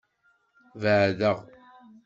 Beɛdeɣ. 0.81 1.37